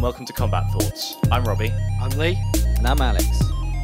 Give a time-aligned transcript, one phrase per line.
[0.00, 1.14] and welcome to Combat Thoughts.
[1.30, 1.70] I'm Robbie.
[2.00, 2.38] I'm Lee.
[2.78, 3.26] And I'm Alex.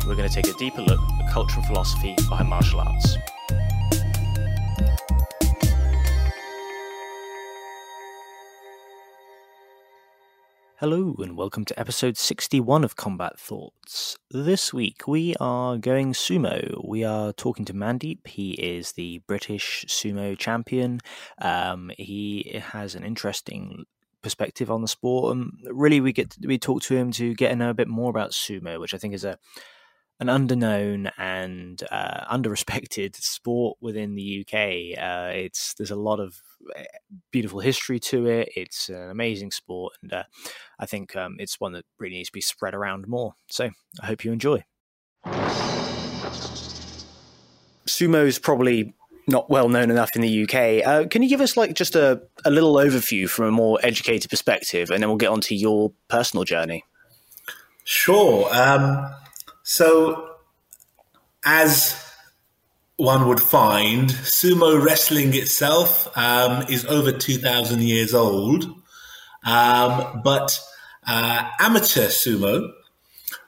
[0.07, 3.19] We're going to take a deeper look at the culture and philosophy behind martial arts.
[10.77, 14.17] Hello, and welcome to episode 61 of Combat Thoughts.
[14.31, 16.83] This week we are going sumo.
[16.83, 18.27] We are talking to Mandeep.
[18.27, 21.01] He is the British sumo champion.
[21.43, 23.85] Um, he has an interesting
[24.23, 27.57] perspective on the sport, and really we get we talk to him to get to
[27.57, 29.39] know a bit more about sumo, which I think is a
[30.19, 34.99] an underknown and uh, underrespected sport within the UK.
[34.99, 36.41] Uh, it's there's a lot of
[36.75, 36.85] eh,
[37.31, 38.51] beautiful history to it.
[38.57, 40.25] It's an amazing sport, and uh,
[40.79, 43.35] I think um, it's one that really needs to be spread around more.
[43.49, 43.71] So
[44.03, 44.65] I hope you enjoy.
[47.87, 48.95] Sumo is probably
[49.27, 50.87] not well known enough in the UK.
[50.87, 54.31] Uh, can you give us like just a, a little overview from a more educated
[54.31, 56.85] perspective, and then we'll get on to your personal journey?
[57.85, 58.49] Sure.
[58.53, 59.13] Um,
[59.63, 60.37] so,
[61.45, 62.03] as
[62.97, 68.65] one would find, sumo wrestling itself um, is over 2,000 years old.
[69.45, 70.59] Um, but
[71.07, 72.71] uh, amateur sumo,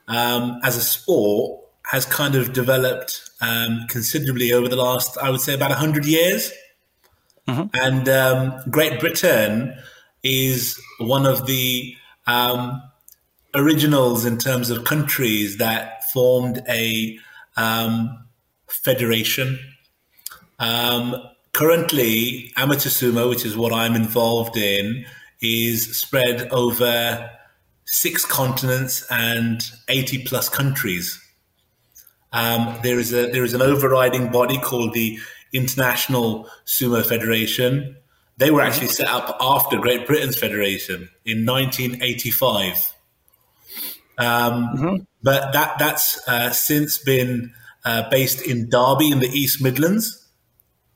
[0.07, 5.41] um, as a sport, has kind of developed um, considerably over the last, I would
[5.41, 6.51] say, about 100 years.
[7.47, 7.67] Mm-hmm.
[7.73, 9.75] And um, Great Britain
[10.23, 11.95] is one of the
[12.27, 12.81] um,
[13.55, 17.17] originals in terms of countries that formed a
[17.57, 18.25] um,
[18.67, 19.59] federation.
[20.59, 21.15] Um,
[21.53, 25.05] currently, amateur sumo, which is what I'm involved in,
[25.41, 27.29] is spread over
[27.85, 31.19] six continents and 80 plus countries.
[32.31, 35.19] Um, there is a there is an overriding body called the
[35.51, 37.97] International Sumo Federation.
[38.37, 42.93] They were actually set up after Great Britain's federation in 1985.
[44.17, 44.95] Um, mm-hmm.
[45.23, 47.53] But that that's uh, since been
[47.83, 50.27] uh, based in Derby in the East Midlands.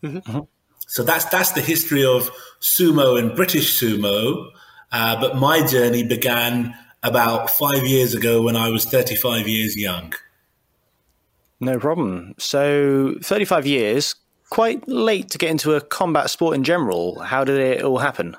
[0.04, 0.18] Mm-hmm.
[0.18, 0.40] mm-hmm.
[0.88, 2.30] So that's that's the history of
[2.62, 4.52] sumo and British sumo.
[4.92, 10.14] Uh, but my journey began about five years ago when I was 35 years young.
[11.64, 12.36] No problem.
[12.38, 14.16] So 35 years,
[14.50, 17.20] quite late to get into a combat sport in general.
[17.20, 18.36] How did it all happen?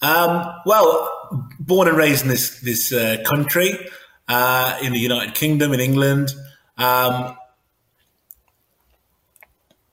[0.00, 3.76] Um, well, born and raised in this this uh, country,
[4.28, 6.32] uh, in the United Kingdom, in England.
[6.76, 7.36] Um,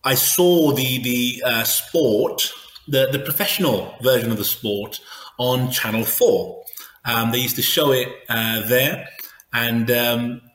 [0.03, 2.51] I saw the the uh, sport,
[2.87, 4.99] the the professional version of the sport
[5.39, 6.63] on Channel Four.
[7.03, 9.07] Um, they used to show it uh, there,
[9.51, 9.89] and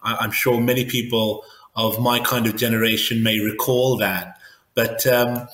[0.02, 1.44] I, am sure many people
[1.74, 4.38] of my kind of generation may recall that.
[4.74, 5.48] But um,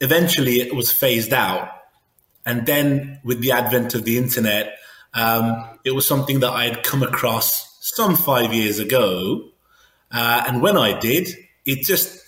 [0.00, 1.70] eventually, it was phased out
[2.46, 4.78] and then with the advent of the internet,
[5.14, 9.50] um, it was something that I had come across some five years ago.
[10.10, 11.28] Uh, and when I did,
[11.66, 12.18] it just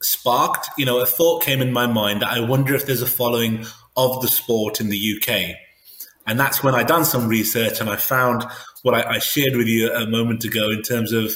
[0.00, 3.06] sparked, you know, a thought came in my mind that I wonder if there's a
[3.06, 3.64] following
[3.96, 5.56] of the sport in the UK.
[6.28, 8.44] And that's when I done some research and I found
[8.82, 11.32] what I, I shared with you a moment ago in terms of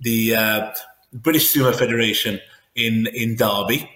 [0.00, 0.72] the uh,
[1.12, 2.40] British Sumo Federation
[2.74, 3.88] in in Derby.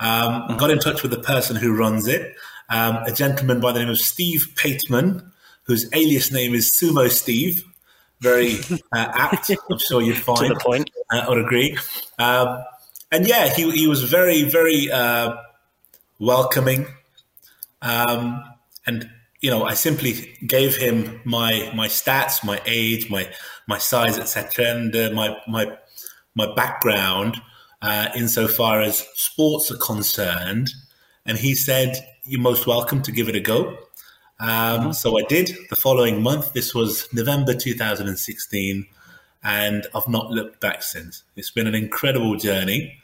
[0.00, 2.34] Um, I got in touch with the person who runs it,
[2.68, 5.30] um, a gentleman by the name of Steve Pateman,
[5.64, 7.64] whose alias name is Sumo Steve.
[8.20, 8.58] Very
[8.92, 10.48] uh, apt, I'm sure you'd find.
[10.48, 10.90] to the point.
[11.12, 11.76] Uh, or agree.
[12.18, 12.62] Um,
[13.12, 15.36] and yeah, he, he was very, very uh,
[16.18, 16.86] welcoming.
[17.82, 18.42] Um,
[18.86, 19.08] and
[19.44, 23.28] you know, I simply gave him my my stats, my age, my
[23.68, 25.70] my size, etc., and uh, my my
[26.34, 27.42] my background
[27.82, 30.70] uh, insofar as sports are concerned.
[31.26, 31.90] And he said,
[32.24, 33.76] you're most welcome to give it a go.
[34.40, 34.92] Um, mm-hmm.
[34.92, 36.54] So I did the following month.
[36.54, 38.86] This was November 2016,
[39.42, 41.22] and I've not looked back since.
[41.36, 42.98] It's been an incredible journey.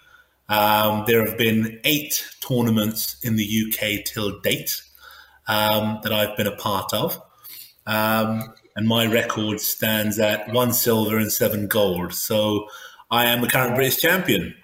[0.48, 4.82] Um, there have been eight tournaments in the UK till date
[5.50, 7.20] um, that I've been a part of.
[7.86, 12.14] Um, and my record stands at one silver and seven gold.
[12.14, 12.68] So
[13.10, 14.54] I am the current British champion.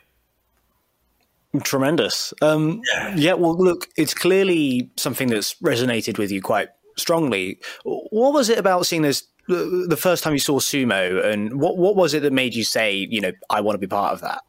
[1.64, 2.32] Tremendous.
[2.40, 3.14] Um, yeah.
[3.16, 7.58] yeah, well, look, it's clearly something that's resonated with you quite strongly.
[7.84, 11.94] What was it about seeing this the first time you saw sumo, and what what
[11.94, 14.42] was it that made you say, you know, I want to be part of that?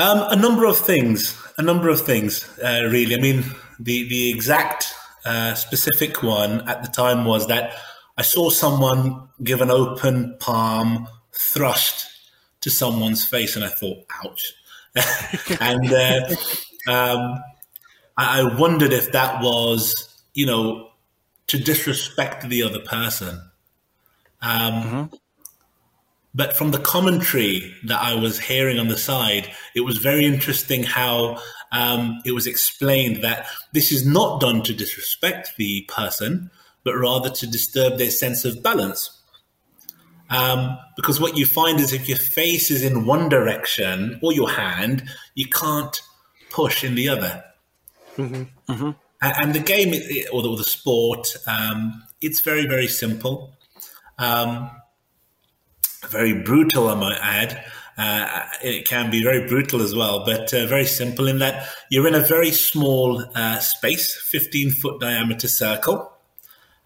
[0.00, 1.36] Um, a number of things.
[1.58, 3.14] A number of things, uh, really.
[3.14, 3.44] I mean,
[3.78, 4.94] the the exact
[5.26, 7.74] uh, specific one at the time was that
[8.16, 12.06] I saw someone give an open palm thrust
[12.62, 14.54] to someone's face, and I thought, ouch.
[15.60, 16.34] and uh,
[16.88, 17.42] um,
[18.16, 20.92] I, I wondered if that was, you know,
[21.48, 23.50] to disrespect the other person.
[24.40, 25.16] Um, mm-hmm.
[26.32, 30.84] But from the commentary that I was hearing on the side, it was very interesting
[30.84, 31.40] how
[31.72, 36.50] um, it was explained that this is not done to disrespect the person,
[36.84, 39.20] but rather to disturb their sense of balance.
[40.30, 44.50] Um, because what you find is if your face is in one direction or your
[44.50, 45.02] hand,
[45.34, 46.00] you can't
[46.50, 47.44] push in the other.
[48.16, 48.72] Mm-hmm.
[48.72, 48.90] Mm-hmm.
[49.22, 49.88] And, the game
[50.32, 53.54] or the, sport, um, it's very, very simple.
[54.18, 54.70] Um,
[56.08, 57.64] very brutal, I might add.
[57.98, 62.08] Uh, it can be very brutal as well, but uh, very simple in that you're
[62.08, 66.10] in a very small uh, space, 15 foot diameter circle.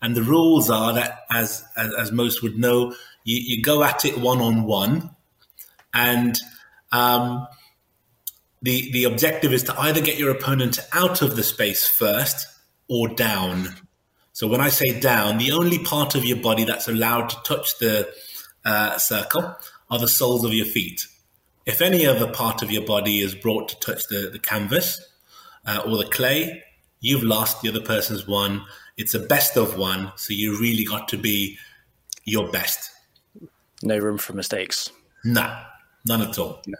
[0.03, 4.05] And the rules are that, as, as, as most would know, you, you, go at
[4.05, 5.11] it one on one.
[5.95, 6.39] And
[6.93, 7.47] um,
[8.61, 12.47] the, the objective is to either get your opponent out of the space first
[12.89, 13.69] or down.
[14.33, 17.79] So when I say down, the only part of your body that's allowed to touch
[17.79, 18.13] the
[18.65, 19.57] uh, circle
[19.91, 21.07] are the soles of your feet.
[21.67, 25.01] If any other part of your body is brought to touch the, the canvas
[25.67, 26.63] uh, or the clay,
[27.01, 28.65] you've lost, the other person's won.
[28.97, 31.59] It's a best of one, so you really got to be
[32.25, 32.91] your best.
[33.83, 34.91] No room for mistakes.
[35.25, 35.59] No,
[36.07, 36.63] none at all.
[36.67, 36.79] No.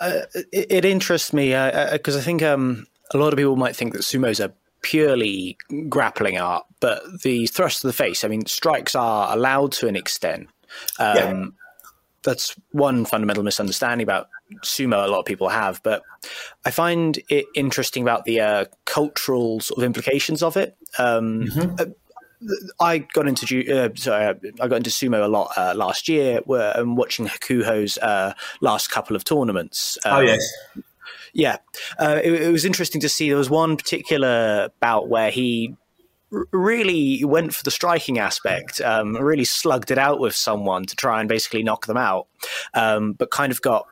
[0.00, 3.56] Uh, it, it, interests me because uh, uh I think um, a lot of people
[3.56, 5.56] might think that sumo's a purely
[5.88, 9.96] grappling art, but the thrust of the face, I mean, strikes are allowed to an
[9.96, 10.48] extent.
[10.98, 11.44] Um, yeah.
[12.22, 14.28] That's one fundamental misunderstanding about
[14.62, 16.02] sumo a lot of people have, but
[16.66, 20.76] I find it interesting about the uh, cultural sort of implications of it.
[20.98, 21.74] Um, mm-hmm.
[21.78, 21.84] Uh,
[22.78, 26.40] I got into uh, sorry, I got into sumo a lot uh, last year.
[26.44, 29.98] Where I'm watching Hakuho's uh, last couple of tournaments.
[30.04, 30.52] Oh, um, oh yes,
[31.32, 31.58] yeah,
[31.98, 33.28] uh, it, it, was interesting to see.
[33.28, 35.74] There was one particular bout where he
[36.52, 41.20] really went for the striking aspect, um, really slugged it out with someone to try
[41.20, 42.28] and basically knock them out,
[42.74, 43.86] um, but kind of got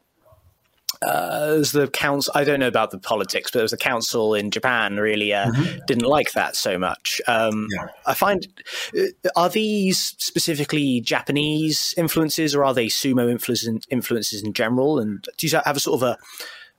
[1.03, 4.35] uh, as the council, I don't know about the politics, but it was the council
[4.35, 5.79] in Japan really uh, mm-hmm.
[5.87, 7.21] didn't like that so much.
[7.29, 7.87] Um, yeah.
[8.07, 8.47] I find,
[8.99, 14.99] uh, are these specifically Japanese influences or are they sumo influences, influences in general?
[14.99, 16.19] And do you have a sort of a,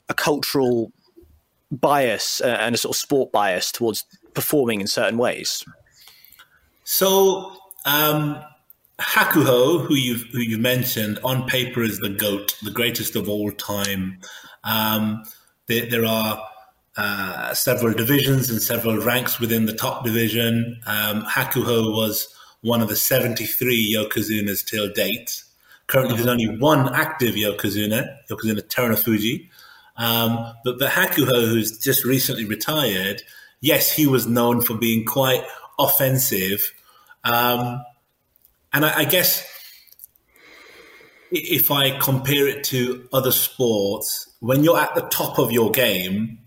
[0.10, 0.92] a cultural
[1.72, 5.64] bias uh, and a sort of sport bias towards performing in certain ways?
[6.84, 8.42] So, um,
[9.00, 13.52] Hakuho, who you've who you mentioned, on paper is the goat, the greatest of all
[13.52, 14.20] time.
[14.64, 15.24] Um,
[15.68, 16.44] there, there, are
[16.98, 20.82] uh, several divisions and several ranks within the top division.
[20.86, 22.28] Um, Hakuho was
[22.62, 25.44] one of the 73 yokozunas till date.
[25.88, 29.50] Currently, there's only one active yokozuna, Yokozuna Terunofuji.
[30.00, 33.22] Um, but, but Hakuho, who's just recently retired,
[33.60, 35.44] yes, he was known for being quite
[35.78, 36.74] offensive.
[37.26, 37.84] Um,
[38.72, 39.46] and I, I, guess
[41.32, 46.40] if I compare it to other sports, when you're at the top of your game,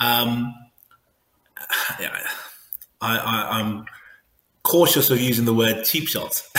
[0.00, 0.52] um,
[3.00, 3.84] I, am
[4.64, 6.49] cautious of using the word cheap shots,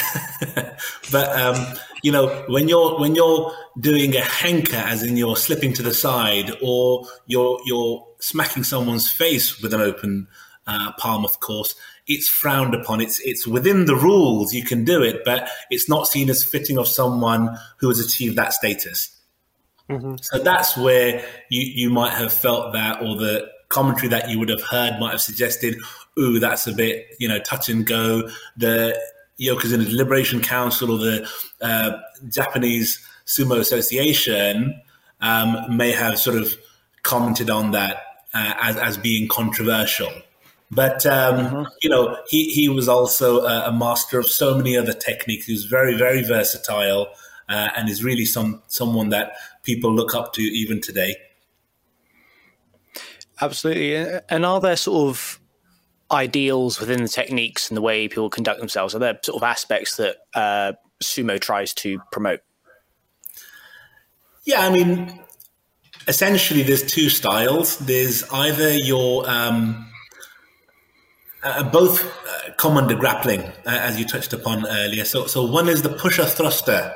[1.11, 5.73] but um, you know, when you're when you're doing a henka, as in you're slipping
[5.73, 10.27] to the side, or you're you're smacking someone's face with an open
[10.67, 11.75] uh, palm, of course,
[12.07, 13.01] it's frowned upon.
[13.01, 14.53] It's it's within the rules.
[14.53, 18.35] You can do it, but it's not seen as fitting of someone who has achieved
[18.37, 19.17] that status.
[19.89, 20.15] Mm-hmm.
[20.21, 24.49] So that's where you you might have felt that, or the commentary that you would
[24.49, 25.77] have heard might have suggested,
[26.19, 28.99] "Ooh, that's a bit you know touch and go." The
[29.41, 31.29] Yokozuna Deliberation Council or the
[31.61, 31.97] uh,
[32.29, 34.79] Japanese Sumo Association
[35.19, 36.55] um, may have sort of
[37.03, 37.97] commented on that
[38.33, 40.11] uh, as, as being controversial.
[40.69, 41.63] But um, mm-hmm.
[41.81, 45.45] you know, he he was also a, a, master of so many other techniques.
[45.45, 47.07] He was very very versatile,
[47.49, 49.33] uh, and is really some someone that
[49.63, 51.17] people look up to even today.
[53.41, 55.40] Absolutely, and are there sort of
[56.11, 58.93] ideals within the techniques and the way people conduct themselves?
[58.95, 62.41] Are there sort of aspects that uh, sumo tries to promote?
[64.43, 65.19] Yeah, I mean,
[66.07, 67.77] essentially, there's two styles.
[67.77, 69.91] There's either your um,
[71.43, 75.05] uh, both uh, come under grappling, uh, as you touched upon earlier.
[75.05, 76.93] So, so one is the pusher thruster,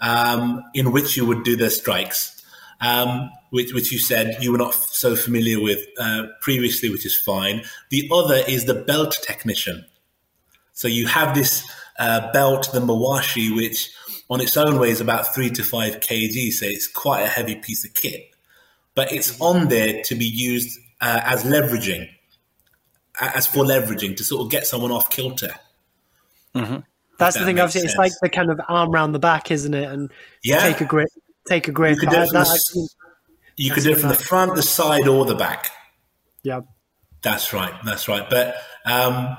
[0.00, 2.41] um, in which you would do the strikes.
[2.82, 7.16] Um, which, which you said you were not so familiar with uh, previously, which is
[7.16, 7.62] fine.
[7.90, 9.86] The other is the belt technician.
[10.72, 11.62] So you have this
[11.98, 13.90] uh, belt, the Mawashi, which
[14.28, 17.84] on its own weighs about three to five kg, so it's quite a heavy piece
[17.84, 18.30] of kit.
[18.94, 22.08] but it's on there to be used uh, as leveraging,
[23.20, 25.54] as for leveraging to sort of get someone off kilter.
[26.54, 26.78] Mm-hmm.
[27.18, 27.60] That's the thing.
[27.60, 29.90] Obviously, it's like the kind of arm around the back, isn't it?
[29.90, 30.10] And
[30.42, 30.60] yeah.
[30.60, 31.08] take a grip,
[31.46, 31.94] take a grip.
[31.94, 32.88] You could do it from, the,
[33.56, 35.70] you could do it from the front, the side, or the back.
[36.42, 36.60] Yeah,
[37.22, 37.74] that's right.
[37.84, 38.28] That's right.
[38.28, 39.36] But um,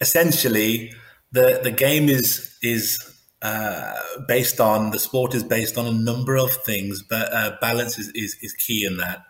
[0.00, 0.92] essentially,
[1.32, 2.98] the the game is is
[3.42, 3.94] uh,
[4.28, 8.08] based on the sport is based on a number of things, but uh, balance is,
[8.10, 9.24] is, is key in that,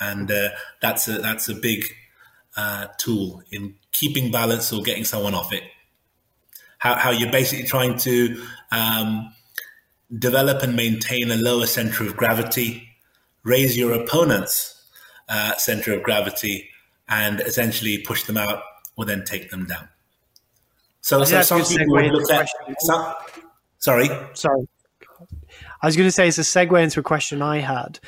[0.00, 0.48] and uh,
[0.80, 1.84] that's a that's a big
[2.56, 5.64] uh, tool in keeping balance or getting someone off it.
[6.78, 9.34] How how you're basically trying to um,
[10.18, 12.88] develop and maintain a lower center of gravity,
[13.44, 14.84] raise your opponent's
[15.28, 16.68] uh, center of gravity,
[17.08, 18.62] and essentially push them out
[18.96, 19.88] or then take them down.
[21.00, 22.48] So, so some people would look at.
[22.78, 23.14] Some,
[23.78, 24.68] sorry, sorry.
[25.82, 27.98] I was going to say it's a segue into a question I had.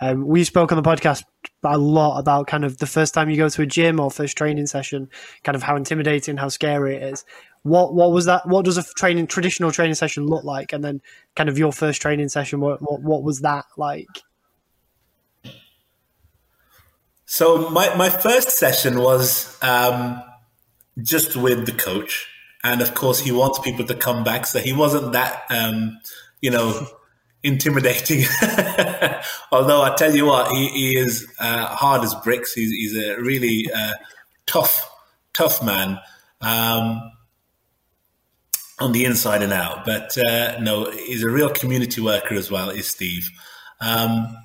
[0.00, 1.24] Um, we spoke on the podcast
[1.64, 4.36] a lot about kind of the first time you go to a gym or first
[4.36, 5.08] training session,
[5.42, 7.24] kind of how intimidating, how scary it is.
[7.62, 8.46] What what was that?
[8.46, 10.72] What does a training traditional training session look like?
[10.72, 11.00] And then
[11.34, 14.22] kind of your first training session, what what, what was that like?
[17.26, 20.22] So my my first session was um,
[21.02, 22.28] just with the coach
[22.64, 24.46] and of course he wants people to come back.
[24.46, 26.00] So he wasn't that, um,
[26.40, 26.88] you know,
[27.44, 28.24] intimidating.
[29.52, 32.54] Although I tell you what, he, he is uh, hard as bricks.
[32.54, 33.92] He's, he's a really uh,
[34.46, 34.90] tough,
[35.34, 36.00] tough man
[36.40, 37.12] um,
[38.80, 39.84] on the inside and out.
[39.84, 42.70] But uh, no, he's a real community worker as well.
[42.70, 43.30] Is Steve.
[43.80, 44.36] Um,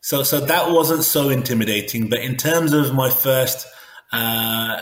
[0.00, 2.08] so, so that wasn't so intimidating.
[2.08, 3.66] But in terms of my first
[4.12, 4.80] uh,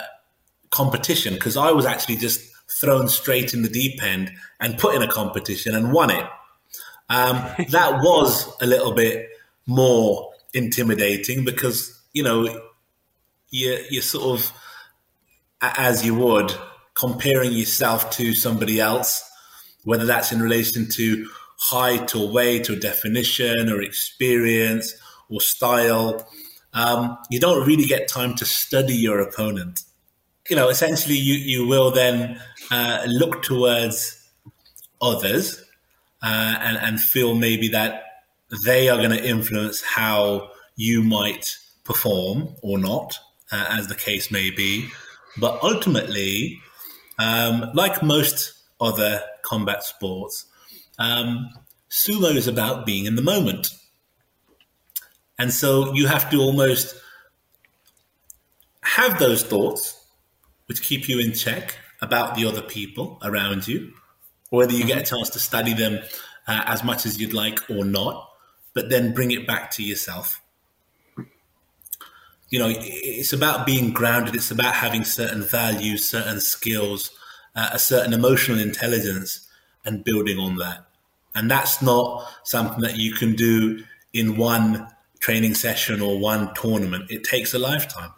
[0.70, 2.40] competition, because I was actually just
[2.80, 6.24] thrown straight in the deep end and put in a competition and won it.
[7.08, 7.36] Um,
[7.70, 9.28] that was a little bit
[9.66, 12.62] more intimidating because you know
[13.50, 14.52] you you sort of
[15.60, 16.52] as you would
[16.94, 19.22] comparing yourself to somebody else,
[19.84, 24.94] whether that's in relation to height or weight or definition or experience
[25.28, 26.28] or style.
[26.74, 29.82] Um, you don't really get time to study your opponent
[30.48, 34.14] you know, essentially you, you will then uh, look towards
[35.00, 35.62] others
[36.22, 38.04] uh, and, and feel maybe that
[38.64, 43.18] they are going to influence how you might perform or not,
[43.52, 44.88] uh, as the case may be.
[45.36, 46.60] But ultimately,
[47.18, 50.46] um, like most other combat sports,
[50.98, 51.48] um,
[51.90, 53.70] sumo is about being in the moment.
[55.38, 56.94] And so you have to almost
[58.82, 59.94] have those thoughts
[60.66, 63.92] which keep you in check about the other people around you,
[64.50, 65.16] whether you get a mm-hmm.
[65.16, 66.00] chance to study them
[66.46, 68.30] uh, as much as you'd like or not,
[68.74, 70.40] but then bring it back to yourself.
[72.50, 74.34] You know, it's about being grounded.
[74.34, 77.10] It's about having certain values, certain skills,
[77.54, 79.46] uh, a certain emotional intelligence,
[79.84, 80.86] and building on that.
[81.34, 84.88] And that's not something that you can do in one
[85.20, 87.10] training session or one tournament.
[87.10, 88.12] It takes a lifetime.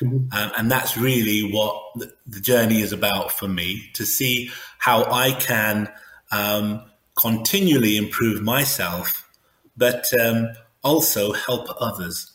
[0.00, 0.36] Mm-hmm.
[0.36, 5.04] Um, and that's really what the, the, journey is about for me to see how
[5.04, 5.88] I can
[6.32, 6.82] um,
[7.16, 9.30] continually improve myself,
[9.76, 10.48] but um,
[10.82, 12.32] also help others.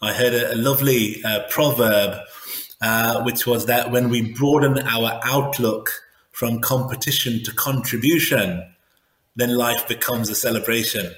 [0.00, 2.20] I heard a, a lovely uh, proverb,
[2.80, 5.90] uh, which was that when we broaden our outlook
[6.30, 8.64] from competition to contribution,
[9.36, 11.12] then life becomes a celebration.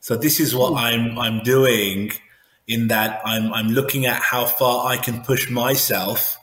[0.00, 2.12] So this is what I'm I'm doing
[2.68, 6.38] in that I'm, I'm looking at how far I can push myself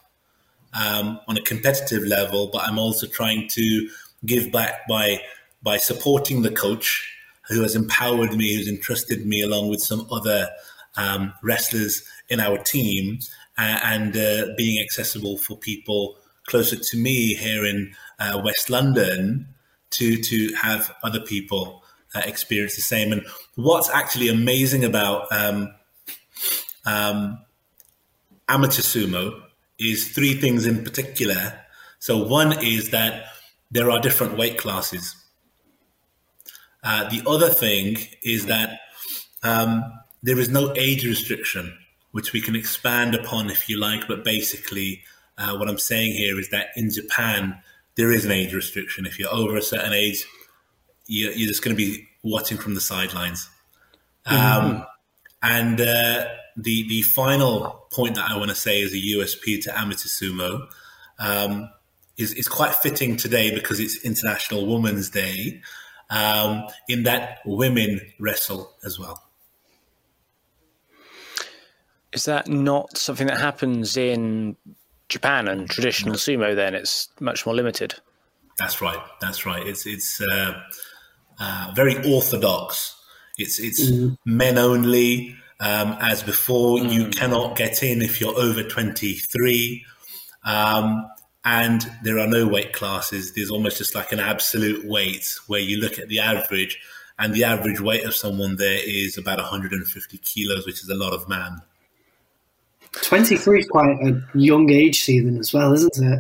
[0.74, 3.90] um, on a competitive level, but I'm also trying to
[4.26, 5.22] give back by
[5.62, 7.12] by supporting the coach
[7.48, 10.50] who has empowered me, who's entrusted me along with some other
[10.96, 13.20] um, wrestlers in our team,
[13.58, 16.18] uh, and uh, being accessible for people
[16.48, 19.48] closer to me here in uh, West London
[19.92, 21.84] to to have other people
[22.16, 23.12] uh, experience the same.
[23.12, 25.74] And what's actually amazing about um,
[26.86, 27.40] um,
[28.48, 29.42] amateur sumo
[29.80, 31.60] is three things in particular.
[32.00, 33.26] So one is that
[33.72, 35.16] there are different weight classes.
[36.84, 38.80] Uh, the other thing is that
[39.42, 39.84] um,
[40.22, 41.76] there is no age restriction,
[42.12, 44.08] which we can expand upon if you like.
[44.08, 45.02] But basically,
[45.38, 47.58] uh, what I'm saying here is that in Japan,
[47.96, 49.06] there is an age restriction.
[49.06, 50.26] If you're over a certain age,
[51.08, 53.50] you're, you're just going to be watching from the sidelines.
[54.28, 54.84] Mm-hmm.
[55.46, 56.26] And uh,
[56.58, 60.68] the the final point that I want to say is a USP to amateur sumo
[61.20, 61.70] um,
[62.18, 65.62] is is quite fitting today because it's International Women's Day.
[66.10, 69.24] Um, in that women wrestle as well.
[72.14, 74.56] Is that not something that happens in
[75.10, 76.56] Japan and traditional sumo?
[76.56, 77.96] Then it's much more limited.
[78.58, 79.00] That's right.
[79.22, 79.66] That's right.
[79.66, 80.60] It's it's uh,
[81.40, 82.95] uh, very orthodox.
[83.38, 84.18] It's it's mm.
[84.26, 85.36] men only.
[85.60, 86.92] Um, as before, mm.
[86.92, 89.86] you cannot get in if you're over 23.
[90.44, 91.10] Um,
[91.46, 93.34] and there are no weight classes.
[93.34, 96.80] There's almost just like an absolute weight where you look at the average,
[97.20, 101.14] and the average weight of someone there is about 150 kilos, which is a lot
[101.14, 101.62] of man.
[103.02, 106.20] 23 is quite a young age, Stephen, as well, isn't it?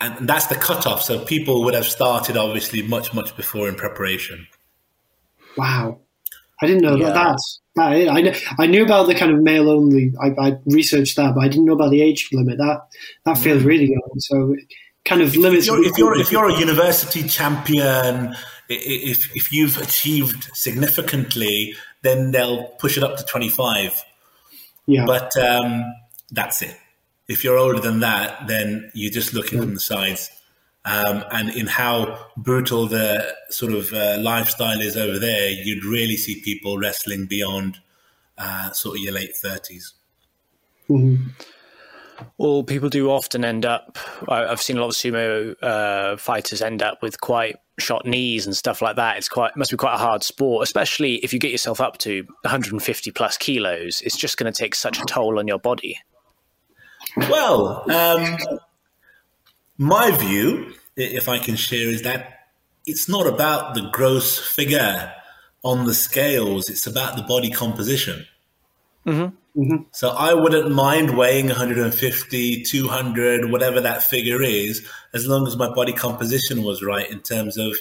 [0.00, 1.02] And that's the cutoff.
[1.02, 4.46] So people would have started obviously much, much before in preparation.
[5.56, 6.00] Wow.
[6.60, 7.10] I didn't know yeah.
[7.10, 7.38] that.
[7.76, 7.92] That.
[8.58, 10.12] I, I knew about the kind of male only.
[10.20, 12.58] I, I, researched that, but I didn't know about the age limit.
[12.58, 12.80] That
[13.24, 14.10] that feels really young.
[14.18, 14.56] So
[15.04, 15.68] kind of limits.
[15.68, 18.34] If you're, if you're, if you're a university champion,
[18.68, 24.02] if if you've achieved significantly, then they'll push it up to twenty five.
[24.86, 25.04] Yeah.
[25.06, 25.84] But um,
[26.32, 26.76] that's it.
[27.28, 29.64] If you're older than that, then you're just looking yeah.
[29.64, 30.30] from the sides.
[30.88, 36.16] Um, and in how brutal the sort of uh, lifestyle is over there, you'd really
[36.16, 37.78] see people wrestling beyond
[38.38, 39.92] uh, sort of your late 30s.
[40.88, 41.28] Mm-hmm.
[42.38, 43.98] Well, people do often end up.
[44.28, 48.56] I've seen a lot of sumo uh, fighters end up with quite shot knees and
[48.56, 49.18] stuff like that.
[49.18, 52.22] It's quite must be quite a hard sport, especially if you get yourself up to
[52.42, 54.00] 150 plus kilos.
[54.00, 56.00] It's just going to take such a toll on your body.
[57.16, 58.38] Well, um,
[59.78, 62.48] my view, if I can share, is that
[62.84, 65.12] it's not about the gross figure
[65.62, 66.68] on the scales.
[66.68, 68.26] It's about the body composition.
[69.06, 69.60] Mm-hmm.
[69.60, 69.82] Mm-hmm.
[69.92, 75.72] So I wouldn't mind weighing 150, 200, whatever that figure is, as long as my
[75.72, 77.74] body composition was right in terms of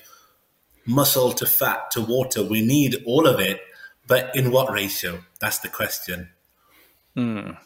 [0.85, 2.43] muscle to fat to water.
[2.43, 3.61] We need all of it,
[4.07, 5.19] but in what ratio?
[5.39, 6.29] That's the question.
[7.15, 7.57] Mm.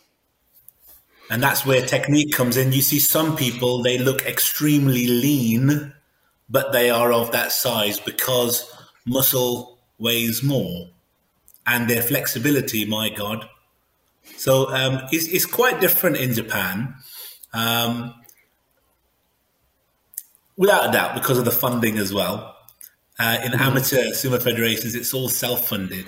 [1.31, 2.71] And that's where technique comes in.
[2.71, 5.93] You see some people, they look extremely lean,
[6.47, 8.71] but they are of that size because
[9.05, 10.89] muscle weighs more
[11.65, 13.47] and their flexibility, my God,
[14.37, 16.95] so um, it's, it's, quite different in Japan,
[17.53, 18.13] um,
[20.57, 22.55] without a doubt, because of the funding as well.
[23.19, 23.61] Uh, in mm-hmm.
[23.61, 26.05] amateur sumo federations, it's all self-funded.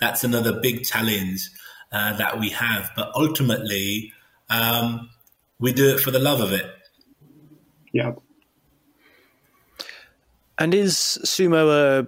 [0.00, 1.50] That's another big challenge
[1.92, 2.90] uh, that we have.
[2.96, 4.12] But ultimately,
[4.48, 5.10] um,
[5.58, 6.66] we do it for the love of it.
[7.92, 8.12] Yeah.
[10.58, 12.06] And is sumo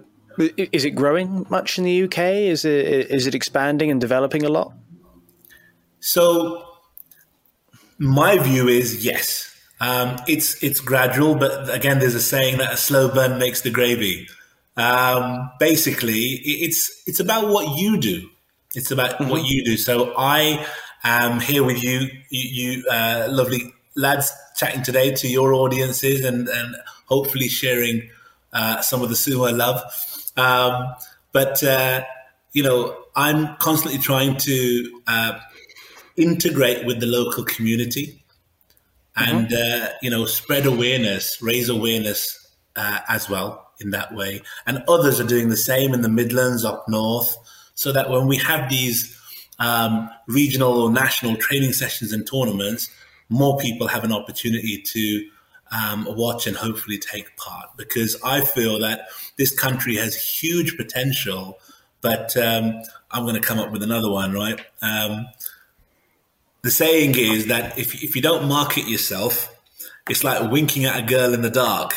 [0.57, 2.17] is it growing much in the UK?
[2.17, 4.73] Is it is it expanding and developing a lot?
[5.99, 6.65] So
[7.97, 9.45] my view is yes.
[9.81, 13.69] Um, it's it's gradual, but again, there's a saying that a slow burn makes the
[13.69, 14.27] gravy.
[14.75, 18.29] Um, basically, it's it's about what you do.
[18.75, 19.29] It's about mm-hmm.
[19.29, 19.77] what you do.
[19.77, 20.65] So I
[21.03, 26.47] am here with you, you, you uh, lovely lads, chatting today to your audiences and
[26.47, 28.09] and hopefully sharing
[28.53, 29.81] uh, some of the sumo love.
[30.37, 30.95] Um,
[31.31, 32.03] but uh,
[32.53, 35.39] you know, I'm constantly trying to uh,
[36.17, 38.23] integrate with the local community
[39.15, 39.85] and mm-hmm.
[39.85, 45.19] uh, you know spread awareness raise awareness uh, as well in that way and others
[45.19, 47.37] are doing the same in the midlands up north
[47.73, 49.18] so that when we have these
[49.59, 52.89] um, regional or national training sessions and tournaments
[53.29, 55.29] more people have an opportunity to
[55.71, 61.59] um, watch and hopefully take part because i feel that this country has huge potential
[62.01, 65.27] but um, i'm going to come up with another one right um,
[66.61, 69.55] the saying is that if, if you don't market yourself,
[70.09, 71.93] it's like winking at a girl in the dark.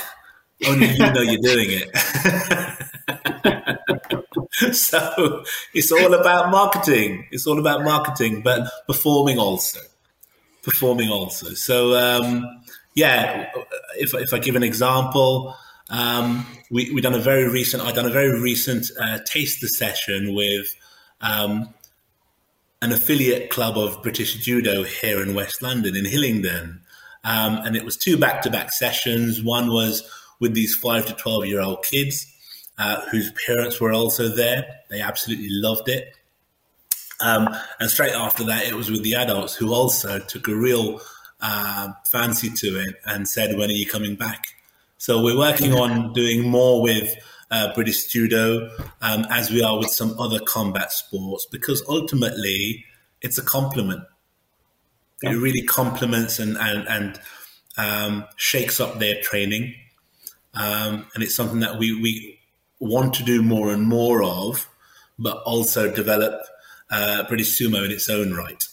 [0.66, 1.90] Only you know you're doing it.
[4.72, 5.44] so
[5.74, 7.26] it's all about marketing.
[7.30, 9.80] It's all about marketing, but performing also.
[10.62, 11.54] Performing also.
[11.54, 12.62] So um,
[12.94, 13.50] yeah,
[13.98, 15.56] if if I give an example,
[15.90, 17.82] um, we we done a very recent.
[17.82, 20.74] I done a very recent uh, taster session with
[21.20, 21.74] um,
[22.80, 26.80] an affiliate club of British Judo here in West London, in Hillingdon.
[27.24, 29.42] Um, and it was two back to back sessions.
[29.42, 30.02] One was
[30.40, 32.31] with these five to 12 year old kids
[32.78, 34.66] uh, whose parents were also there.
[34.90, 36.16] They absolutely loved it.
[37.20, 41.00] Um, and straight after that, it was with the adults who also took a real
[41.40, 44.46] uh, fancy to it and said, When are you coming back?
[44.98, 47.14] So we're working on doing more with
[47.50, 48.70] uh, British judo,
[49.02, 52.84] um, as we are with some other combat sports, because ultimately
[53.20, 54.04] it's a complement.
[55.22, 57.20] It really complements and and, and
[57.76, 59.74] um, shakes up their training,
[60.54, 62.31] um, and it's something that we we
[62.82, 64.68] want to do more and more of,
[65.18, 66.42] but also develop
[66.90, 68.64] uh, British sumo in its own right.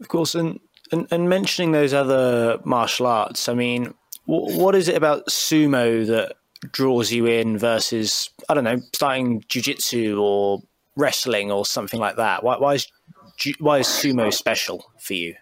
[0.00, 0.60] Of course, and,
[0.92, 3.94] and and mentioning those other martial arts, I mean,
[4.26, 6.34] w- what is it about sumo that
[6.72, 10.62] draws you in versus I don't know, starting jujitsu or
[10.96, 12.42] wrestling or something like that?
[12.42, 12.88] Why, why is
[13.36, 15.34] ju- why is sumo special for you?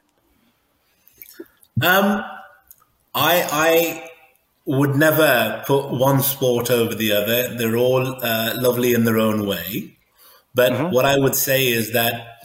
[1.82, 2.22] Um,
[3.14, 4.10] I I
[4.66, 7.54] would never put one sport over the other.
[7.54, 9.96] They're all uh, lovely in their own way.
[10.54, 12.38] But what I would say is that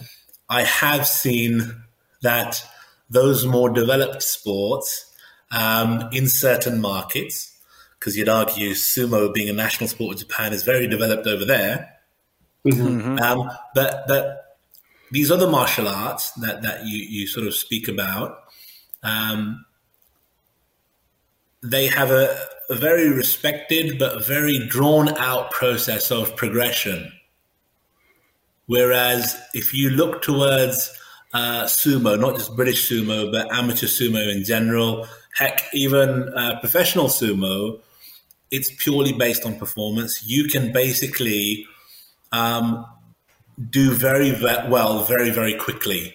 [0.48, 1.84] I have seen
[2.22, 2.62] that
[3.08, 5.06] those more developed sports
[5.50, 7.56] um, in certain markets,
[7.98, 11.96] because you'd argue sumo being a national sport in Japan is very developed over there.
[13.18, 14.58] Um, but but
[15.10, 18.38] these other martial arts that, that you, you sort of speak about,
[19.02, 19.64] um,
[21.62, 22.36] they have a,
[22.68, 27.12] a very respected but very drawn out process of progression.
[28.66, 30.92] Whereas if you look towards
[31.34, 37.06] uh, sumo, not just British sumo, but amateur sumo in general, heck, even uh, professional
[37.06, 37.80] sumo,
[38.50, 40.24] it's purely based on performance.
[40.24, 41.66] You can basically
[42.32, 42.86] um,
[43.70, 46.14] do very ve- well very, very quickly.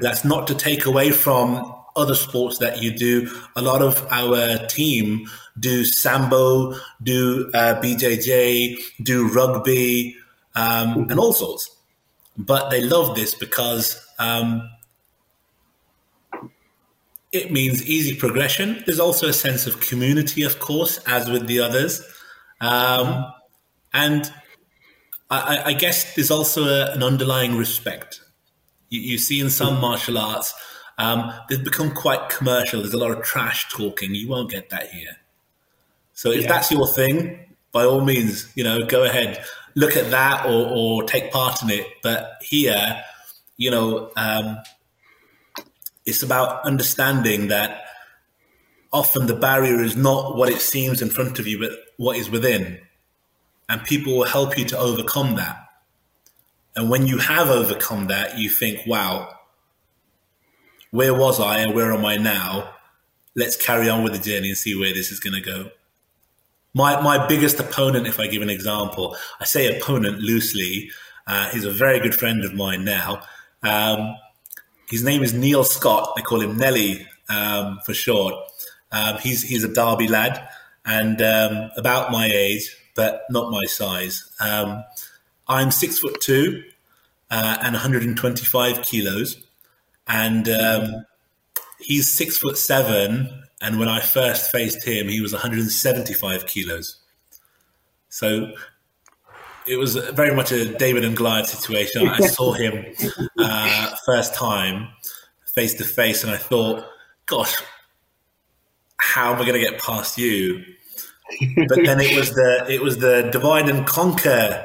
[0.00, 3.30] That's not to take away from other sports that you do.
[3.56, 5.28] A lot of our team
[5.58, 10.16] do sambo, do uh, BJJ, do rugby,
[10.54, 11.70] um, and all sorts.
[12.36, 14.68] But they love this because um,
[17.32, 18.82] it means easy progression.
[18.84, 22.02] There's also a sense of community, of course, as with the others.
[22.60, 23.32] Um,
[23.92, 24.30] and
[25.30, 28.20] I, I guess there's also a, an underlying respect.
[28.88, 30.54] You, you see in some martial arts,
[30.98, 32.80] um, they've become quite commercial.
[32.80, 34.14] There's a lot of trash talking.
[34.14, 35.16] You won't get that here.
[36.14, 36.48] So if Yeah.
[36.48, 41.02] that's your thing, by all means, you know, go ahead, look at that or, or
[41.02, 41.86] take part in it.
[42.02, 43.02] But here,
[43.58, 44.58] you know, um,
[46.06, 47.82] it's about understanding that
[48.92, 52.30] often the barrier is not what it seems in front of you, but what is
[52.30, 52.78] within.
[53.68, 55.58] And people will help you to overcome that.
[56.74, 59.35] And when you have overcome that, you think, wow,
[60.96, 62.70] where was I and where am I now?
[63.34, 65.70] Let's carry on with the journey and see where this is going to go.
[66.72, 70.90] My, my biggest opponent, if I give an example, I say opponent loosely,
[71.26, 73.22] uh, he's a very good friend of mine now.
[73.62, 74.16] Um,
[74.88, 76.14] his name is Neil Scott.
[76.16, 78.34] They call him Nelly um, for short.
[78.90, 80.48] Um, he's he's a Derby lad
[80.86, 84.30] and um, about my age, but not my size.
[84.40, 84.84] Um,
[85.46, 86.62] I'm six foot two
[87.30, 89.45] uh, and 125 kilos,
[90.06, 91.04] and um,
[91.80, 93.42] he's six foot seven.
[93.60, 96.98] And when I first faced him, he was 175 kilos.
[98.10, 98.52] So
[99.66, 102.08] it was very much a David and Goliath situation.
[102.08, 102.84] I saw him
[103.38, 104.88] uh, first time
[105.54, 106.84] face to face, and I thought,
[107.26, 107.54] "Gosh,
[108.98, 110.64] how am I going to get past you?"
[111.68, 114.64] But then it was the it was the divide and conquer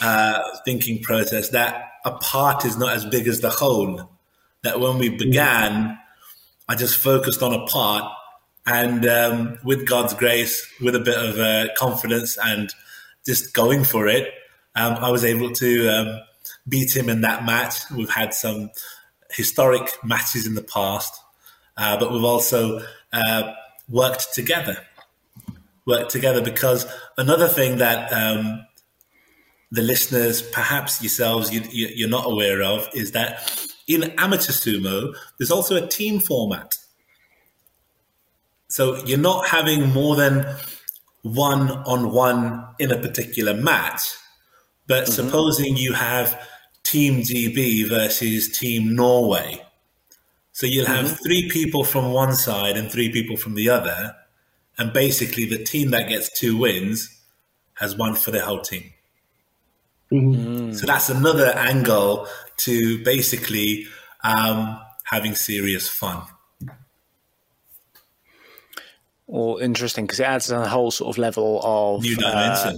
[0.00, 4.10] uh, thinking process that a part is not as big as the whole.
[4.62, 5.98] That when we began,
[6.68, 8.12] I just focused on a part,
[8.66, 12.70] and um, with God's grace, with a bit of uh, confidence and
[13.24, 14.32] just going for it,
[14.74, 16.20] um, I was able to um,
[16.68, 17.90] beat him in that match.
[17.90, 18.70] We've had some
[19.30, 21.14] historic matches in the past,
[21.76, 22.80] uh, but we've also
[23.12, 23.52] uh,
[23.88, 24.78] worked together.
[25.86, 28.66] Worked together because another thing that um,
[29.70, 35.14] the listeners, perhaps yourselves, you, you, you're not aware of, is that in amateur sumo,
[35.38, 36.76] there's also a team format.
[38.68, 40.46] So you're not having more than
[41.22, 44.02] one on one in a particular match.
[44.86, 45.12] But mm-hmm.
[45.12, 46.40] supposing you have
[46.82, 49.62] Team GB versus Team Norway.
[50.52, 51.24] So you'll have mm-hmm.
[51.24, 54.14] three people from one side and three people from the other.
[54.76, 57.20] And basically, the team that gets two wins
[57.74, 58.92] has won for the whole team.
[60.12, 60.72] Mm-hmm.
[60.72, 62.26] So that's another angle
[62.58, 63.86] to basically
[64.22, 66.22] um, having serious fun.
[69.26, 72.72] Or interesting because it adds a whole sort of level of New uh,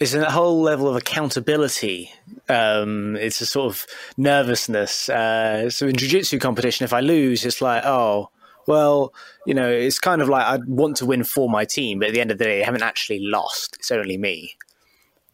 [0.00, 2.10] it's a whole level of accountability.
[2.48, 3.86] Um, it's a sort of
[4.16, 5.10] nervousness.
[5.10, 8.30] Uh, so in jiu-jitsu competition, if I lose, it's like, oh,
[8.66, 9.12] well,
[9.46, 12.14] you know, it's kind of like I want to win for my team, but at
[12.14, 13.76] the end of the day, I haven't actually lost.
[13.78, 14.56] It's only me.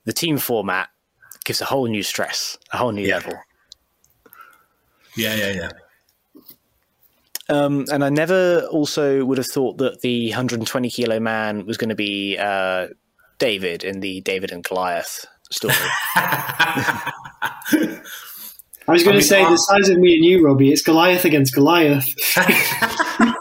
[0.05, 0.88] The team format
[1.44, 3.14] gives a whole new stress, a whole new Yeah.
[3.16, 3.35] level.
[5.16, 5.70] Yeah, yeah, yeah.
[7.48, 11.90] Um, and I never also would have thought that the 120 kilo man was going
[11.90, 12.88] to be uh,
[13.38, 15.74] David in the David and Goliath story.
[16.16, 18.02] I
[18.88, 20.72] was going I to say I- the size of me and you, Robbie.
[20.72, 22.14] It's Goliath against Goliath.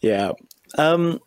[0.00, 0.32] Yeah.
[0.78, 1.20] Um,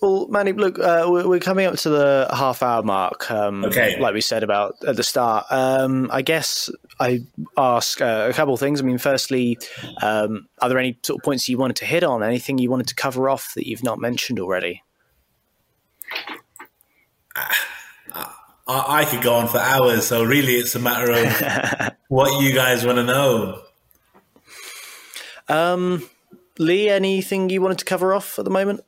[0.00, 3.30] well, Manny, look, uh, we're, coming up to the half hour mark.
[3.30, 3.98] Um, Okay.
[3.98, 5.46] Like we said about at the start.
[5.50, 7.20] Um, I guess I
[7.56, 8.80] ask uh, a couple of things.
[8.80, 9.58] I mean, firstly,
[10.02, 12.22] um, are there any sort of points you wanted to hit on?
[12.22, 14.82] Anything you wanted to cover off that you've not mentioned already?
[17.34, 18.34] I,
[18.66, 20.06] I could go on for hours.
[20.06, 23.62] So really, it's a matter of what you guys want to know.
[25.48, 26.08] Um,
[26.58, 28.80] Lee, anything you wanted to cover off at the moment?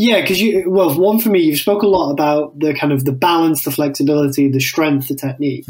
[0.00, 3.04] Yeah, because you well, one for me, you've spoke a lot about the kind of
[3.04, 5.66] the balance, the flexibility, the strength, the technique.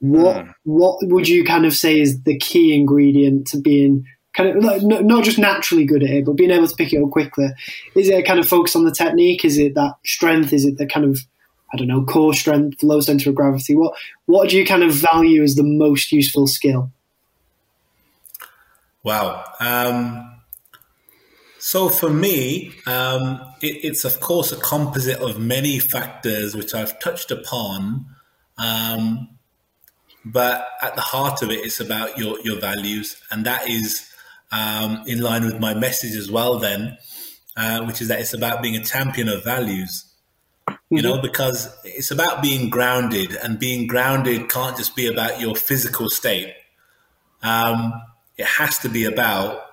[0.00, 4.04] What what would you kind of say is the key ingredient to being
[4.36, 6.92] kind of like, no- not just naturally good at it, but being able to pick
[6.92, 7.48] it up quickly?
[7.96, 9.46] Is it a kind of focus on the technique?
[9.46, 10.52] Is it that strength?
[10.52, 11.18] Is it the kind of
[11.72, 13.74] I don't know core strength, low center of gravity?
[13.76, 13.94] What
[14.26, 16.92] what do you kind of value as the most useful skill?
[19.02, 19.42] Wow.
[19.58, 20.37] Um,
[21.58, 26.98] so for me, um, it, it's of course a composite of many factors which I've
[27.00, 28.06] touched upon.
[28.58, 29.38] Um,
[30.24, 33.20] but at the heart of it, it's about your, your values.
[33.30, 34.08] And that is
[34.52, 36.98] um, in line with my message as well, then,
[37.56, 40.04] uh, which is that it's about being a champion of values.
[40.90, 45.54] You know, because it's about being grounded, and being grounded can't just be about your
[45.54, 46.54] physical state.
[47.42, 47.92] Um,
[48.38, 49.67] it has to be about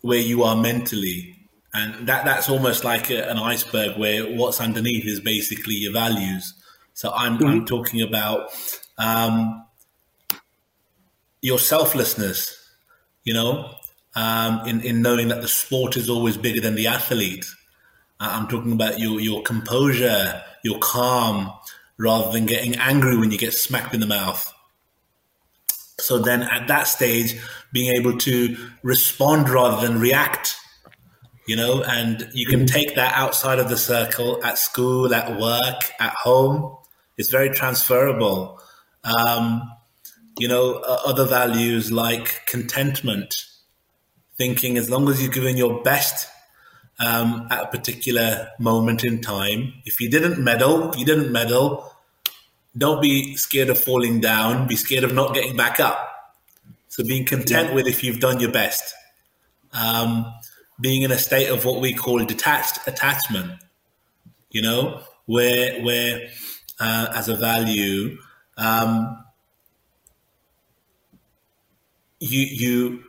[0.00, 1.34] where you are mentally.
[1.74, 6.54] And that that's almost like a, an iceberg where what's underneath is basically your values.
[6.98, 8.50] So i'm i'm talking about
[8.98, 9.64] um,
[11.40, 12.56] your selflessness
[13.22, 13.70] you know
[14.16, 17.46] um, in in knowing that the sport is always bigger than the athlete.
[18.18, 21.52] Uh, i'm talking about your your composure your calm
[21.98, 24.52] rather than getting angry when you get smacked in the mouth
[25.98, 27.38] so then at that stage,
[27.72, 30.56] being able to respond rather than react,
[31.46, 35.90] you know, and you can take that outside of the circle at school, at work,
[35.98, 36.76] at home.
[37.16, 38.60] It's very transferable.
[39.02, 39.62] Um,
[40.38, 43.34] you know, uh, other values like contentment,
[44.36, 46.28] thinking as long as you're giving your best
[47.00, 49.74] um, at a particular moment in time.
[49.84, 51.92] If you didn't medal, you didn't medal
[52.78, 54.66] don't be scared of falling down.
[54.68, 56.08] Be scared of not getting back up.
[56.88, 58.94] So being content with if you've done your best.
[59.72, 60.32] Um,
[60.80, 63.52] being in a state of what we call detached attachment.
[64.50, 66.28] You know, where where
[66.80, 68.18] uh, as a value,
[68.56, 69.24] um,
[72.20, 73.04] you you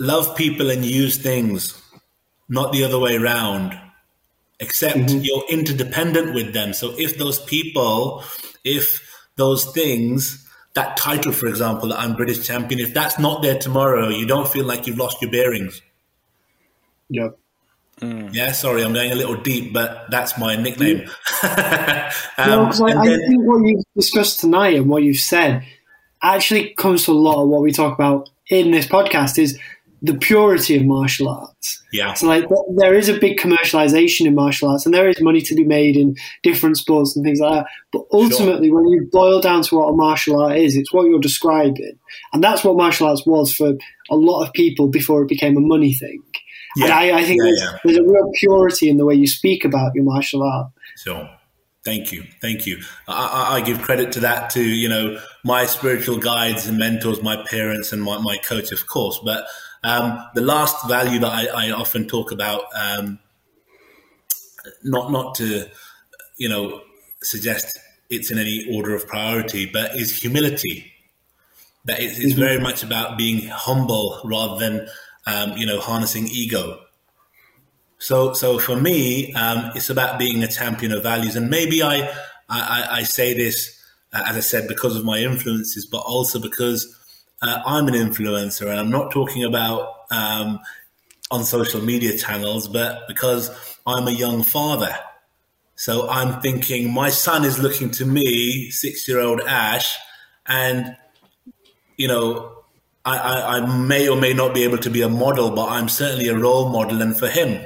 [0.00, 1.80] love people and use things,
[2.48, 3.78] not the other way around
[4.60, 5.20] except mm-hmm.
[5.22, 6.72] you're interdependent with them.
[6.72, 8.24] So if those people,
[8.64, 9.04] if
[9.36, 14.08] those things, that title, for example, that I'm British champion, if that's not there tomorrow,
[14.08, 15.80] you don't feel like you've lost your bearings.
[17.10, 17.38] Yep.
[18.00, 18.32] Mm.
[18.32, 20.98] Yeah, sorry, I'm going a little deep, but that's my nickname.
[21.00, 22.14] Mm.
[22.38, 25.18] No, um, because I, and I then- think what you've discussed tonight and what you've
[25.18, 25.64] said
[26.22, 29.58] actually comes to a lot of what we talk about in this podcast is
[30.00, 31.82] the purity of martial arts.
[31.92, 32.44] yeah, So, like,
[32.76, 35.96] there is a big commercialization in martial arts, and there is money to be made
[35.96, 37.66] in different sports and things like that.
[37.92, 41.20] But ultimately, when you boil down to what a martial art is, it's what you're
[41.20, 41.98] describing,
[42.32, 43.74] and that's what martial arts was for
[44.10, 46.22] a lot of people before it became a money thing.
[46.76, 46.96] And Yeah.
[46.96, 47.78] I, I think Yeah, there's, yeah.
[47.84, 50.68] there's a real purity in the way you speak about your martial art.
[50.96, 51.28] So,
[51.84, 52.78] thank you, thank you.
[53.08, 57.22] I, I, I give credit to that to you know my spiritual guides and mentors,
[57.22, 59.18] my parents, and my, my coach, of course.
[59.24, 59.44] But
[59.84, 63.18] um, the last value that I, I often talk about, um,
[64.82, 65.66] not not to
[66.38, 66.82] you know
[67.22, 67.78] suggest
[68.10, 70.92] it's in any order of priority, but is humility.
[71.86, 74.88] That it's, it's very much about being humble rather than
[75.26, 76.80] um, you know harnessing ego.
[77.98, 82.02] So, so for me, um, it's about being a champion of values, and maybe I,
[82.48, 83.74] I, I- I say this
[84.12, 86.96] uh, as I said because of my influences, but also because
[87.40, 90.58] uh, I'm an influencer, and I'm not talking about um,
[91.30, 93.50] on social media channels, but because
[93.86, 94.94] I'm a young father.
[95.76, 99.96] So I'm thinking my son is looking to me, six-year-old Ash,
[100.46, 100.96] and
[101.96, 102.52] you know,
[103.04, 105.88] I, I, I may or may not be able to be a model, but I'm
[105.88, 107.64] certainly a role model, and for him.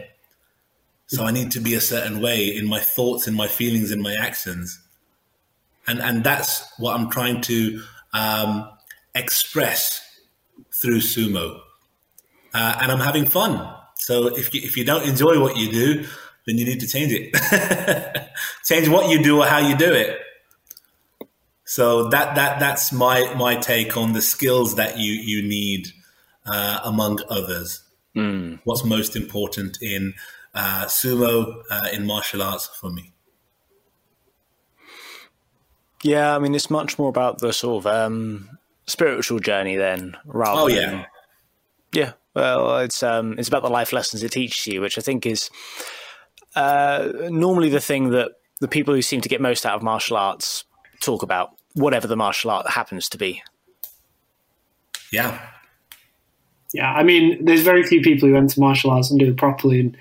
[1.07, 4.03] So I need to be a certain way in my thoughts, in my feelings, in
[4.03, 4.79] my actions,
[5.87, 7.83] and and that's what I'm trying to
[8.13, 8.69] um,
[9.15, 10.01] express
[10.73, 11.61] through sumo,
[12.55, 13.75] uh, and I'm having fun.
[13.97, 16.07] So if you, if you don't enjoy what you do,
[16.47, 18.31] then you need to change it.
[18.65, 20.19] change what you do or how you do it.
[21.65, 25.89] So that that that's my my take on the skills that you you need
[26.45, 27.83] uh, among others.
[28.15, 28.61] Mm.
[28.65, 30.15] What's most important in
[30.55, 33.13] uh, sumo uh, in martial arts for me?
[36.03, 40.61] Yeah, I mean, it's much more about the sort of um, spiritual journey then, rather.
[40.61, 41.07] Oh yeah, than,
[41.93, 42.13] yeah.
[42.35, 45.51] Well, it's um, it's about the life lessons it teaches you, which I think is
[46.57, 50.17] uh, normally the thing that the people who seem to get most out of martial
[50.17, 50.65] arts
[51.01, 53.43] talk about, whatever the martial art happens to be.
[55.13, 55.41] Yeah.
[56.73, 59.81] Yeah, I mean, there's very few people who enter martial arts and do it properly
[59.81, 59.97] and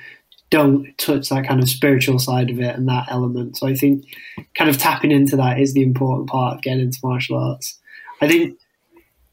[0.51, 3.57] don't touch that kind of spiritual side of it and that element.
[3.57, 4.05] So I think
[4.55, 7.77] kind of tapping into that is the important part of getting into martial arts.
[8.21, 8.57] I think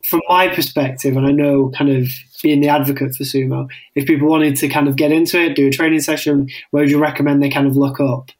[0.08, 2.08] from my perspective, and I know kind of
[2.42, 5.68] being the advocate for sumo, if people wanted to kind of get into it, do
[5.68, 8.30] a training session, where would you recommend they kind of look up?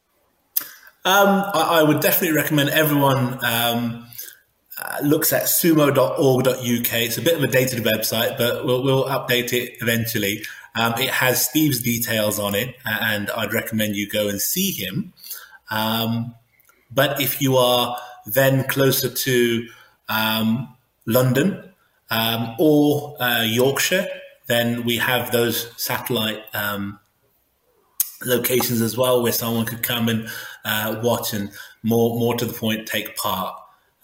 [1.05, 4.07] Um, I, I, would definitely recommend everyone um,
[4.83, 6.59] uh, looks at sumo.org.uk.
[6.59, 10.43] It's a bit of a dated website, but we'll, we'll update it eventually.
[10.75, 15.13] Um, it has Steve's details on it, and I'd recommend you go and see him.
[15.71, 16.35] Um,
[16.91, 19.69] but if you are then closer to
[20.09, 20.75] um,
[21.09, 21.65] London
[22.11, 24.07] um, or uh, Yorkshire,
[24.47, 27.01] then we have those satellite um,
[28.25, 30.29] locations as well where someone could come and
[30.65, 31.51] uh, watch and
[31.83, 33.55] more more to the point take part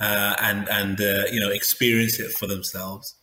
[0.00, 3.14] uh, and and uh, you know experience it for themselves.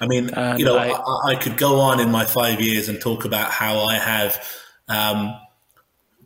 [0.00, 2.88] I mean, and you know, I, I, I, could go on in my five years
[2.88, 4.44] and talk about how I have
[4.88, 5.34] um,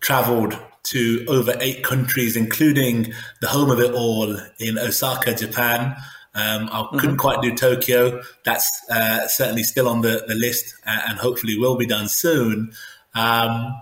[0.01, 5.97] traveled to over eight countries, including the home of it all in Osaka, Japan.
[6.35, 6.99] Um, I mm-hmm.
[6.99, 8.23] couldn't quite do Tokyo.
[8.45, 12.73] That's uh, certainly still on the, the list and hopefully will be done soon.
[13.15, 13.81] Um,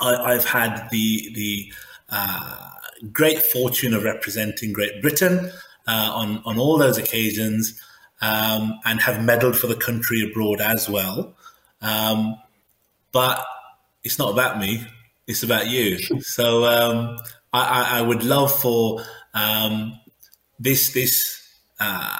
[0.00, 1.72] I, have had the the
[2.10, 2.70] uh,
[3.12, 5.50] great fortune of representing Great Britain
[5.86, 7.80] uh, on on all those occasions,
[8.20, 11.36] um, and have medalled for the country abroad as well.
[11.80, 12.36] Um,
[13.12, 13.44] but
[14.02, 14.84] it's not about me;
[15.26, 15.98] it's about you.
[16.20, 17.18] So um,
[17.52, 19.98] I, I, would love for um,
[20.58, 21.40] this this
[21.80, 22.16] uh,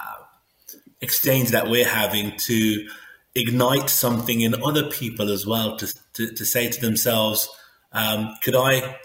[1.01, 2.89] exchange that we're having to
[3.35, 7.49] ignite something in other people as well to, to, to say to themselves,
[7.93, 8.97] um, could I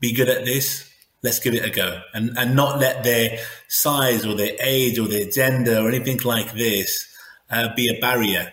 [0.00, 0.90] be good at this?
[1.22, 3.38] Let's give it a go and, and not let their
[3.68, 7.06] size or their age or their gender or anything like this
[7.50, 8.52] uh, be a barrier.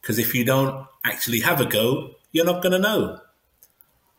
[0.00, 3.20] Because if you don't actually have a go, you're not going to know.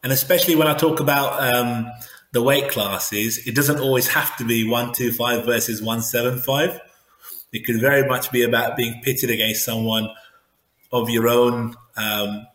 [0.03, 1.91] And especially when I talk about um,
[2.31, 6.79] the weight classes, it doesn't always have to be 125 versus 175.
[7.53, 10.09] It could very much be about being pitted against someone
[10.91, 12.47] of your own um,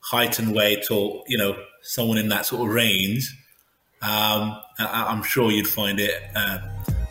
[0.00, 3.36] height and weight, or you know, someone in that sort of range,
[4.02, 6.58] um, I, am sure you'd find it uh,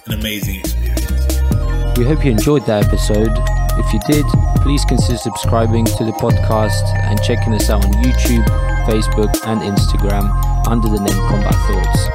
[0.08, 1.98] an amazing experience.
[1.98, 3.30] We hope you enjoyed that episode.
[3.78, 4.26] If you did,
[4.64, 8.46] please consider subscribing to the podcast and checking us out on YouTube,
[8.90, 10.26] Facebook, and Instagram
[10.68, 12.10] under the name Combat Thoughts.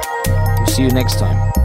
[0.57, 1.64] We'll see you next time.